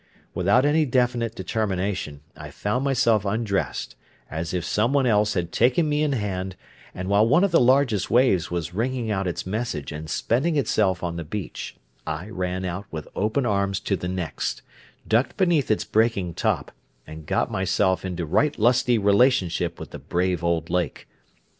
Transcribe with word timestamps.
Without 0.33 0.65
any 0.65 0.83
definite 0.83 1.35
determination 1.35 2.21
I 2.35 2.49
found 2.49 2.83
myself 2.83 3.23
undressed, 3.23 3.95
as 4.31 4.51
if 4.51 4.65
some 4.65 4.93
one 4.93 5.05
else 5.05 5.35
had 5.35 5.51
taken 5.51 5.87
me 5.87 6.01
in 6.01 6.13
hand; 6.13 6.55
and 6.95 7.07
while 7.07 7.27
one 7.27 7.43
of 7.43 7.51
the 7.51 7.59
largest 7.61 8.09
waves 8.09 8.49
was 8.49 8.73
ringing 8.73 9.11
out 9.11 9.27
its 9.27 9.45
message 9.45 9.91
and 9.91 10.09
spending 10.09 10.55
itself 10.55 11.03
on 11.03 11.17
the 11.17 11.23
beach, 11.23 11.77
I 12.07 12.31
ran 12.31 12.65
out 12.65 12.87
with 12.89 13.07
open 13.15 13.45
arms 13.45 13.79
to 13.81 13.95
the 13.95 14.07
next, 14.07 14.63
ducked 15.07 15.37
beneath 15.37 15.69
its 15.69 15.85
breaking 15.85 16.33
top, 16.33 16.71
and 17.05 17.27
got 17.27 17.51
myself 17.51 18.03
into 18.03 18.25
right 18.25 18.57
lusty 18.57 18.97
relationship 18.97 19.79
with 19.79 19.91
the 19.91 19.99
brave 19.99 20.43
old 20.43 20.71
lake. 20.71 21.07